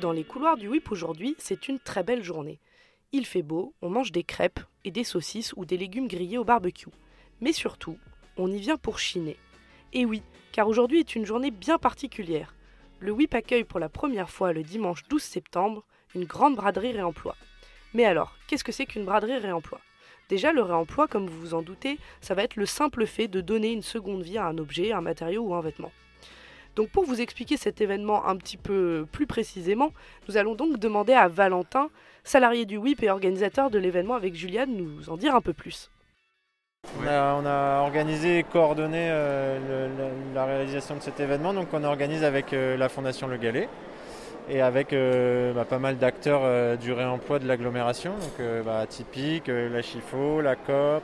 [0.00, 2.58] Dans les couloirs du whip aujourd'hui, c'est une très belle journée.
[3.12, 6.44] Il fait beau, on mange des crêpes et des saucisses ou des légumes grillés au
[6.44, 6.88] barbecue.
[7.42, 7.98] Mais surtout,
[8.38, 9.36] on y vient pour chiner.
[9.92, 12.54] Et oui, car aujourd'hui est une journée bien particulière.
[12.98, 17.36] Le WIP accueille pour la première fois le dimanche 12 septembre une grande braderie réemploi.
[17.92, 19.82] Mais alors, qu'est-ce que c'est qu'une braderie réemploi?
[20.30, 23.42] Déjà, le réemploi, comme vous vous en doutez, ça va être le simple fait de
[23.42, 25.92] donner une seconde vie à un objet, un matériau ou un vêtement.
[26.76, 29.92] Donc pour vous expliquer cet événement un petit peu plus précisément,
[30.28, 31.90] nous allons donc demander à Valentin,
[32.24, 35.52] salarié du WIP et organisateur de l'événement avec Julia, de nous en dire un peu
[35.52, 35.90] plus.
[36.98, 39.88] On a, organisé et coordonné euh,
[40.34, 43.68] la réalisation de cet événement, donc on organise avec euh, la Fondation Le Galet
[44.48, 49.82] et avec euh, bah, pas mal d'acteurs du réemploi de l'agglomération, donc bah, Typique, la
[49.82, 51.02] Chifo, la COP,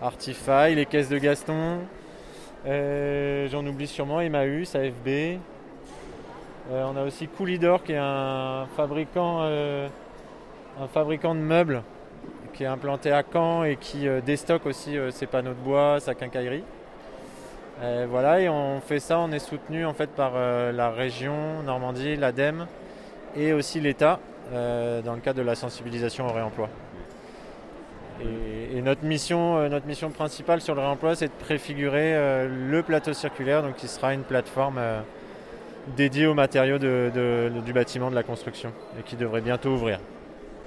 [0.00, 1.80] Artify, les caisses de Gaston,
[3.48, 5.08] j'en oublie sûrement Emmaüs, AFB.
[5.08, 9.88] Euh, on a aussi Coolidor qui est un fabricant, euh,
[10.80, 11.82] un fabricant de meubles
[12.52, 16.64] qui est implanté à Caen et qui déstocke aussi ses panneaux de bois, sa quincaillerie.
[18.08, 22.66] voilà, et on fait ça, on est soutenu en fait par la région Normandie, l'ADEME
[23.36, 24.18] et aussi l'État
[24.52, 26.68] dans le cadre de la sensibilisation au réemploi.
[28.22, 32.82] Et, notre, mission, euh, notre mission principale sur le réemploi, c'est de préfigurer euh, le
[32.82, 35.00] plateau circulaire, donc qui sera une plateforme euh,
[35.96, 39.98] dédiée aux matériaux du bâtiment, de la construction, et qui devrait bientôt ouvrir.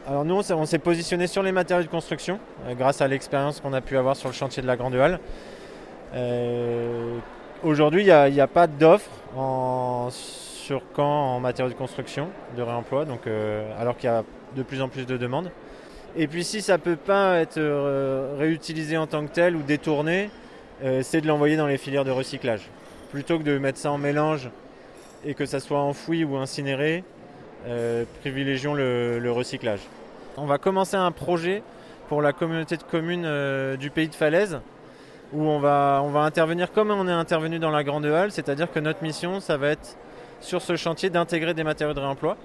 [0.08, 2.40] Alors nous, on s'est positionné sur les matériaux de construction,
[2.78, 5.20] grâce à l'expérience qu'on a pu avoir sur le chantier de la Grande Halle.
[7.64, 9.10] Aujourd'hui, il n'y a, pas d'offre
[10.10, 13.22] sur Caen en matériaux de construction, de réemploi, donc,
[13.80, 14.24] alors qu'il y a
[14.58, 15.52] de plus en plus de demandes.
[16.16, 19.64] Et puis si ça ne peut pas être euh, réutilisé en tant que tel ou
[19.64, 20.30] détourné,
[20.84, 22.70] euh, c'est de l'envoyer dans les filières de recyclage.
[23.12, 24.50] Plutôt que de mettre ça en mélange
[25.26, 27.04] et que ça soit enfoui ou incinéré,
[27.68, 29.80] euh, privilégions le, recyclage.
[30.38, 31.64] On va commencer un projet
[32.10, 33.28] pour la communauté de communes
[33.78, 34.60] du pays de Falaise
[35.32, 38.72] où on va, on va intervenir comme on est intervenu dans la Grande Halle, c'est-à-dire
[38.72, 39.98] que notre mission, ça va être
[40.42, 42.38] sur ce chantier d'intégrer des matériaux de réemploi.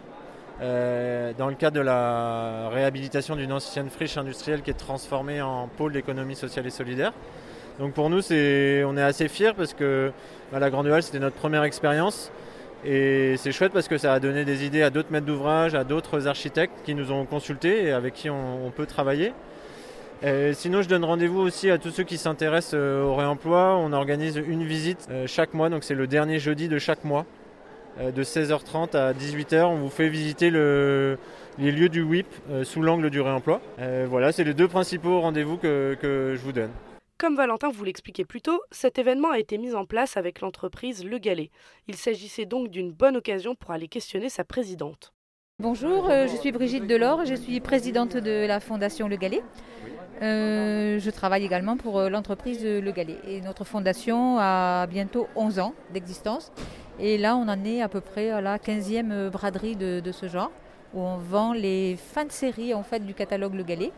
[0.60, 5.68] Euh, dans le cadre de la réhabilitation d'une ancienne friche industrielle qui est transformée en
[5.68, 7.12] pôle d'économie sociale et solidaire.
[7.78, 10.10] Donc pour nous, on est assez fiers parce que
[10.50, 12.32] bah, la Grande Halle, c'était notre première expérience.
[12.84, 15.84] Et c'est chouette parce que ça a donné des idées à d'autres maîtres d'ouvrage, à
[15.84, 19.32] d'autres architectes qui nous ont consultés et avec qui on, peut travailler.
[20.52, 23.76] sinon, je donne rendez-vous aussi à tous ceux qui s'intéressent euh, au réemploi.
[23.78, 27.26] On organise une visite euh, chaque mois, donc c'est le dernier jeudi de chaque mois.
[28.00, 29.64] Euh, de 16h30 à 18h.
[29.64, 33.60] On vous fait visiter les lieux du WIP euh, sous l'angle du réemploi.
[33.80, 36.70] Euh, voilà, c'est les deux principaux rendez-vous que, je vous donne.
[37.18, 41.04] Comme Valentin vous l'expliquait plus tôt, cet événement a été mis en place avec l'entreprise
[41.04, 41.50] Le Galet.
[41.88, 45.12] Il s'agissait donc d'une bonne occasion pour aller questionner sa présidente.
[45.60, 49.42] Bonjour, je suis Brigitte Delors, je suis présidente de la Fondation Le Galet.
[50.20, 53.16] je travaille également pour l'entreprise Le Galet.
[53.26, 56.52] Et notre fondation a bientôt 11 ans d'existence
[57.00, 60.50] et là, on en est à peu près à la 15e braderie de, ce genre,
[60.94, 63.92] où on vend les fins de série en fait, du catalogue Le Galet.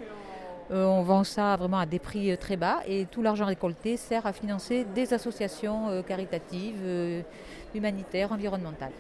[0.72, 3.96] Euh, on vend ça vraiment à des prix euh, très bas et tout l'argent récolté
[3.96, 7.24] sert à financer des associations euh, caritatives,
[7.74, 8.92] humanitaires, environnementales.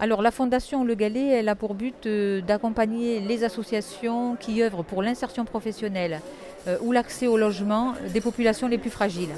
[0.00, 2.08] Alors la Fondation Le Galet, elle a pour but
[2.46, 6.20] d'accompagner les associations qui œuvrent pour l'insertion professionnelle
[6.82, 9.30] ou l'accès au logement des populations les plus fragiles.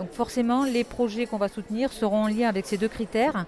[0.00, 3.44] Donc forcément, les projets qu'on va soutenir seront en lien avec ces deux critères.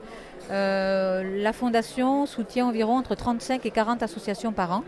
[0.51, 4.85] Euh, la Fondation soutient environ entre 35 et 40 associations par an.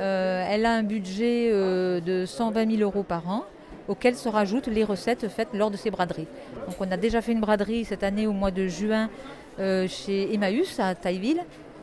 [0.00, 3.44] Euh, elle a un budget euh, de 120 000 euros par an
[3.86, 6.26] auquel se rajoutent les recettes faites lors de ces braderies.
[6.66, 9.10] Donc on a déjà fait une braderie cette année au mois de juin
[9.58, 11.42] chez Emmaüs à Tailleville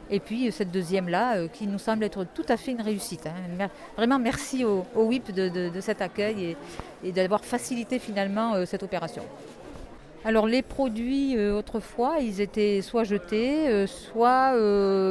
[0.10, 3.28] et puis cette deuxième-là, qui nous semble être tout à fait une réussite.
[3.28, 3.68] Hein.
[3.96, 6.56] Vraiment merci au, WIP de, cet accueil
[7.04, 9.24] d'avoir facilité finalement euh, cette opération.
[10.26, 14.54] Alors les produits euh, autrefois, ils étaient soit jetés, soit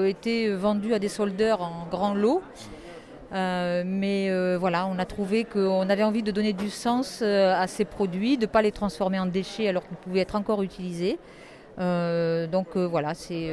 [0.06, 2.42] étaient vendus à des soldeurs en grand lot.
[3.32, 8.36] mais voilà, on a trouvé qu'on avait envie de donner du sens à ces produits,
[8.36, 11.18] de ne pas les transformer en déchets alors qu'ils pouvaient être encore utilisés.
[11.78, 13.50] Donc voilà, c'est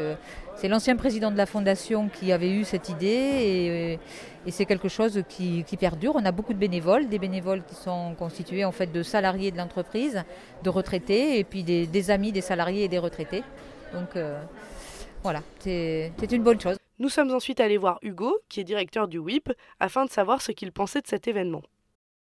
[0.55, 3.99] c'est l'ancien président de la fondation qui avait eu cette idée
[4.45, 6.15] et, c'est quelque chose qui, perdure.
[6.15, 9.57] On a beaucoup de bénévoles, des bénévoles qui sont constitués en fait de salariés de
[9.57, 10.23] l'entreprise,
[10.63, 13.43] de retraités et puis des, amis des salariés et des retraités.
[13.93, 14.41] Donc euh,
[15.21, 16.77] voilà, c'est une bonne chose.
[16.99, 20.51] Nous sommes ensuite allés voir Hugo, qui est directeur du WIP, afin de savoir ce
[20.51, 21.61] qu'il pensait de cet événement.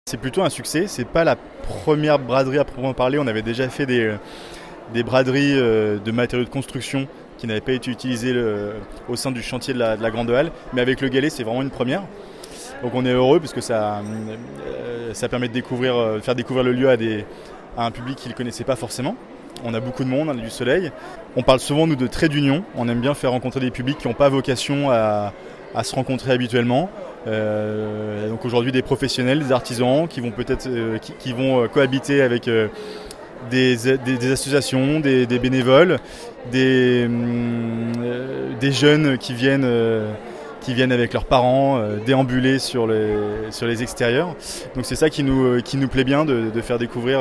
[0.07, 0.89] C'est plutôt un succès.
[0.89, 3.19] C'est pas la première braderie à proprement parler.
[3.19, 4.17] On avait déjà fait des,
[4.93, 7.07] des braderies euh, de matériaux de construction
[7.39, 8.35] qui n'avait pas été utilisé
[9.09, 10.51] au sein du chantier de la, Grande Halle.
[10.75, 12.03] Mais avec le galet, c'est vraiment une première.
[12.83, 14.03] Donc on est heureux parce que ça,
[15.15, 16.97] ça permet de découvrir, faire découvrir le lieu à,
[17.79, 19.17] un public qui ne connaissait pas forcément.
[19.65, 20.91] On a beaucoup de monde, on a du soleil.
[21.37, 22.65] On parle souvent, nous, de traits d'union.
[22.77, 25.33] On aime bien faire rencontrer des publics qui n'ont pas vocation à,
[25.83, 26.91] se rencontrer habituellement.
[27.27, 32.23] Euh, donc aujourd'hui, des professionnels, des artisans qui vont peut-être euh, qui, vont euh, cohabiter
[32.23, 32.49] avec
[33.49, 35.99] des, associations, des, bénévoles,
[36.51, 37.09] des,
[38.61, 39.67] des, jeunes qui viennent
[40.61, 44.37] qui viennent avec leurs parents déambuler sur les, extérieurs.
[44.75, 47.21] Donc c'est ça qui nous, plaît bien de faire découvrir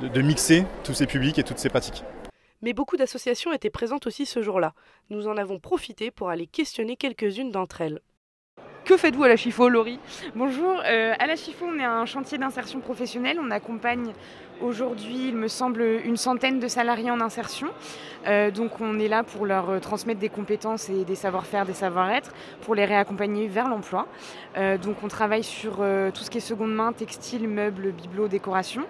[0.00, 2.04] de, mixer tous ces publics et toutes ces pratiques.
[2.62, 4.74] Mais beaucoup d'associations étaient présentes aussi ce jour-là.
[5.10, 8.00] Nous en avons profité pour aller questionner quelques-unes d'entre elles.
[8.84, 9.98] Que faites-vous à la Chifo, Laurie?
[10.34, 13.38] Bonjour, euh, à la Chifo, on est un chantier d'insertion professionnelle.
[13.40, 14.12] On accompagne
[14.62, 17.68] Aujourd'hui, il me semble une centaine de salariés en insertion.
[18.26, 21.74] Euh, donc on est là pour leur euh, transmettre des compétences et des savoir-faire, des
[21.74, 22.32] savoir-être,
[22.62, 24.06] pour les réaccompagner vers l'emploi.
[24.82, 25.78] Donc on travaille sur
[26.14, 28.82] tout ce qui est seconde main, textile, meubles, bibelots, décoration.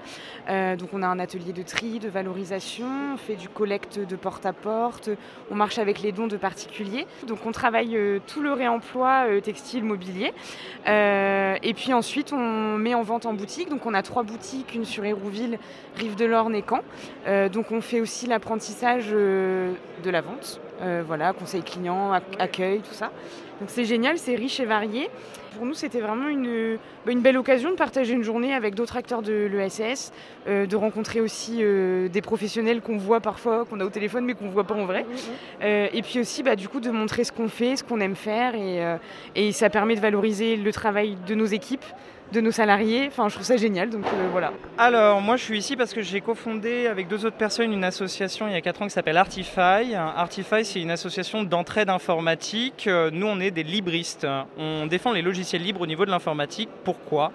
[0.47, 5.09] donc on a un atelier de tri, de valorisation, on fait du collecte de porte-à-porte,
[5.51, 7.07] on marche avec les dons de particuliers.
[7.27, 10.33] Donc on travaille tout le réemploi textile, mobilier.
[10.87, 13.69] et puis ensuite on met en vente en boutique.
[13.69, 15.59] Donc on a trois boutiques, une sur Hérouville,
[15.97, 16.81] Rive de l'Orne et Caen.
[17.27, 19.73] Euh, donc on fait aussi l'apprentissage euh,
[20.03, 20.74] de la vente, euh,
[21.07, 23.11] voilà, conseil client, accueil, tout ça.
[23.61, 25.09] Donc c'est génial, c'est riche et varié.
[25.57, 28.97] Pour nous, c'était vraiment une, bah, une, belle occasion de partager une journée avec d'autres
[28.97, 30.13] acteurs de l'ESS,
[30.49, 34.51] de rencontrer aussi des professionnels qu'on voit parfois, qu'on a au téléphone mais qu'on ne
[34.51, 35.07] voit pas en vrai.
[35.63, 38.57] et puis aussi, bah, du coup, de montrer ce qu'on fait, ce qu'on aime faire.
[38.57, 38.83] Et,
[39.37, 41.85] et ça permet de valoriser le travail de nos équipes,
[42.35, 43.07] de nos salariés.
[43.07, 44.53] Enfin, je trouve ça génial, donc euh, voilà.
[44.77, 48.47] Alors, moi, je suis ici parce que j'ai cofondé avec deux autres personnes une association
[48.49, 49.95] il y a 4 ans qui s'appelle Artify.
[49.95, 52.87] Artify, c'est une association d'entraide informatique.
[52.89, 54.27] Euh, nous, on est des libristes.
[54.59, 56.69] On défend les logiciels libres au niveau de l'informatique.
[56.83, 57.33] Pourquoi?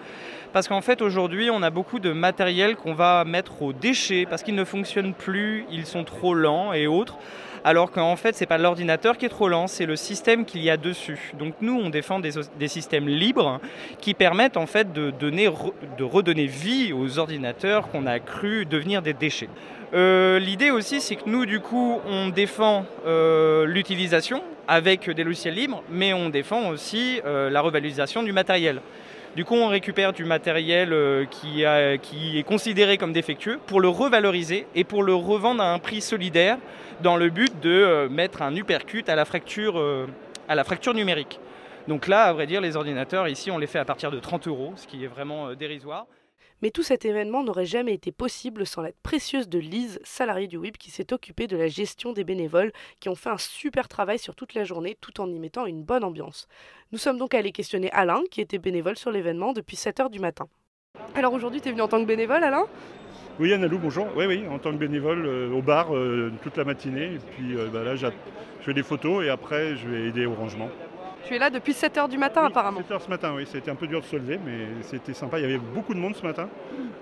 [0.51, 4.42] Parce qu'en fait aujourd'hui on a beaucoup de matériel qu'on va mettre aux déchets parce
[4.42, 7.19] qu'ils ne fonctionnent plus, ils sont trop lents et autres
[7.63, 10.69] alors qu'en fait c'est pas l'ordinateur qui est trop lent, c'est le système qu'il y
[10.69, 11.34] a dessus.
[11.38, 13.60] Donc nous on défend des, systèmes libres
[14.00, 15.50] qui permettent en fait de, donner,
[15.97, 19.50] de redonner vie aux ordinateurs qu'on a cru devenir des déchets.
[19.94, 25.56] Euh, l'idée aussi c'est que nous du coup on défend euh, l'utilisation avec des logiciels
[25.56, 28.81] libres, mais on défend aussi euh, la revalorisation du matériel.
[29.36, 30.91] Du coup, on récupère du matériel
[31.30, 31.63] qui,
[32.01, 36.01] qui, est considéré comme défectueux pour le revaloriser et pour le revendre à un prix
[36.01, 36.57] solidaire
[37.01, 39.80] dans le but de mettre un uppercut à la fracture,
[40.47, 41.39] à la fracture numérique.
[41.89, 44.47] Donc là, à vrai dire, les ordinateurs, ici, on les fait à partir de 30
[44.47, 46.06] euros, ce qui est vraiment euh, dérisoire.
[46.62, 50.57] Mais tout cet événement n'aurait jamais été possible sans l'aide précieuse de Lise, salariée du
[50.57, 54.19] WIP, qui s'est occupée de la gestion des bénévoles, qui ont fait un super travail
[54.19, 56.47] sur toute la journée tout en y mettant une bonne ambiance.
[56.91, 60.47] Nous sommes donc allés questionner Alain, qui était bénévole sur l'événement depuis 7h du matin.
[61.15, 62.68] Alors aujourd'hui, tu es venu en tant que bénévole, Alain?
[63.39, 64.06] Oui, Annalou, bonjour.
[64.15, 67.15] Oui, oui, en tant que bénévole euh, au bar euh, toute la matinée.
[67.15, 68.05] Et puis euh, bah, là, je
[68.62, 70.69] fais des photos et après, je vais aider au rangement.
[71.26, 73.46] Tu es là depuis 7h du matin apparemment 7h ce matin, oui.
[73.52, 75.40] C'était un peu dur de se lever, mais c'était sympa.
[75.40, 76.48] Il y avait beaucoup de monde ce matin.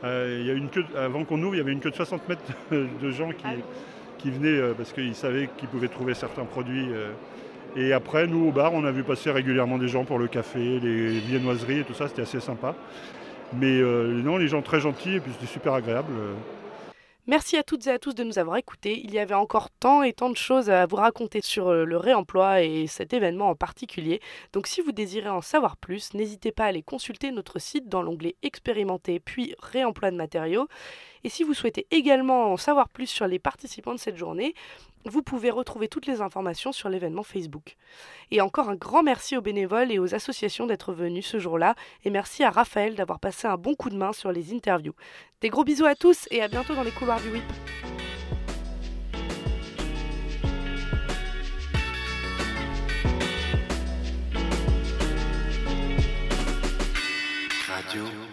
[0.04, 2.28] il y a une queue, avant qu'on ouvre, il y avait une queue de 60
[2.28, 3.46] mètres de gens qui,
[4.18, 6.90] qui venaient parce qu'ils savaient qu'ils pouvaient trouver certains produits.
[7.76, 10.80] Et après, nous, au bar, on a vu passer régulièrement des gens pour le café,
[10.80, 12.08] les viennoiseries et tout ça.
[12.08, 12.74] C'était assez sympa.
[13.54, 16.12] Mais euh, non, les gens très gentils et puis c'était super agréable.
[17.30, 19.02] Merci à toutes et à tous de nous avoir écoutés.
[19.04, 21.98] Il y avait encore tant et tant de choses à vous raconter sur euh, le
[21.98, 24.22] réemploi et cet événement en particulier.
[24.54, 28.02] Donc si vous désirez en savoir plus, n'hésitez pas à aller consulter notre site dans
[28.02, 30.70] l'onglet Expérimenter puis Réemploi de matériaux.
[31.24, 34.54] Et si vous souhaitez également en savoir plus sur les participants de cette journée,
[35.06, 37.78] vous pouvez retrouver toutes les informations sur l'événement Facebook.
[38.32, 42.10] Et encore un grand merci aux bénévoles et aux associations d'être venus ce jour-là, et
[42.10, 44.96] merci à Raphaël d'avoir passé un bon coup de main sur les interviews.
[45.42, 47.44] Des gros bisous à tous et à bientôt dans les couloirs du WIP.
[57.68, 58.27] Radio